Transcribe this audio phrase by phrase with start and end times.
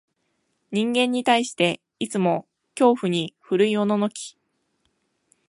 [0.71, 4.35] 人間に対して、いつも恐怖に震いおののき、